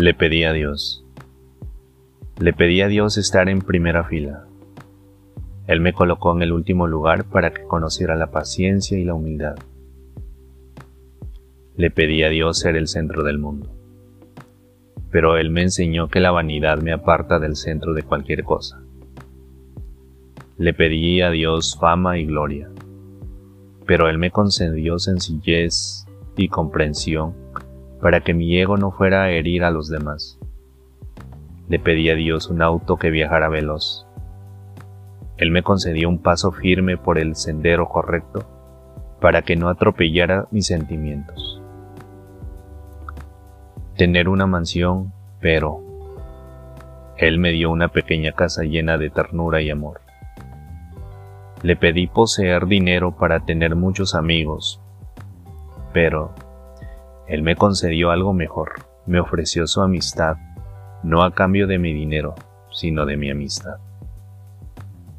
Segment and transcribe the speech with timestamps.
[0.00, 1.04] Le pedí a Dios.
[2.38, 4.46] Le pedí a Dios estar en primera fila.
[5.66, 9.56] Él me colocó en el último lugar para que conociera la paciencia y la humildad.
[11.74, 13.72] Le pedí a Dios ser el centro del mundo.
[15.10, 18.80] Pero Él me enseñó que la vanidad me aparta del centro de cualquier cosa.
[20.58, 22.70] Le pedí a Dios fama y gloria,
[23.84, 26.06] pero Él me concedió sencillez
[26.36, 27.47] y comprensión
[28.00, 30.38] para que mi ego no fuera a herir a los demás.
[31.68, 34.08] Le pedí a Dios un auto que viajara veloz,
[35.38, 38.44] él me concedió un paso firme por el sendero correcto
[39.20, 41.62] para que no atropellara mis sentimientos.
[43.96, 45.80] Tener una mansión, pero
[47.16, 50.00] Él me dio una pequeña casa llena de ternura y amor.
[51.62, 54.80] Le pedí poseer dinero para tener muchos amigos,
[55.92, 56.32] pero
[57.28, 60.36] Él me concedió algo mejor, me ofreció su amistad,
[61.02, 62.34] no a cambio de mi dinero,
[62.72, 63.76] sino de mi amistad.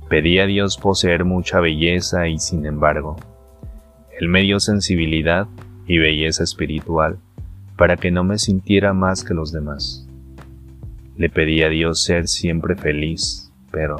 [0.09, 3.15] Pedí a Dios poseer mucha belleza y sin embargo,
[4.19, 5.47] Él me dio sensibilidad
[5.85, 7.19] y belleza espiritual
[7.77, 10.07] para que no me sintiera más que los demás.
[11.15, 13.97] Le pedí a Dios ser siempre feliz, pero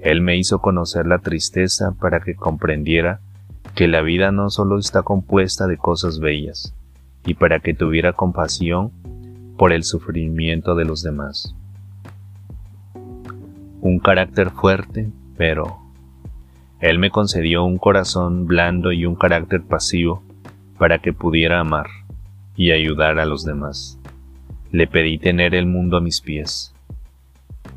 [0.00, 3.20] Él me hizo conocer la tristeza para que comprendiera
[3.74, 6.74] que la vida no solo está compuesta de cosas bellas,
[7.26, 8.90] y para que tuviera compasión
[9.58, 11.54] por el sufrimiento de los demás
[13.86, 15.78] un carácter fuerte, pero
[16.80, 20.22] Él me concedió un corazón blando y un carácter pasivo
[20.78, 21.86] para que pudiera amar
[22.56, 23.98] y ayudar a los demás.
[24.72, 26.74] Le pedí tener el mundo a mis pies.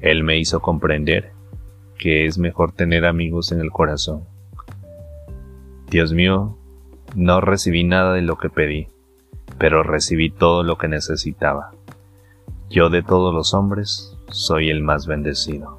[0.01, 1.31] Él me hizo comprender
[1.97, 4.23] que es mejor tener amigos en el corazón.
[5.91, 6.57] Dios mío,
[7.15, 8.87] no recibí nada de lo que pedí,
[9.59, 11.71] pero recibí todo lo que necesitaba.
[12.69, 15.77] Yo de todos los hombres soy el más bendecido.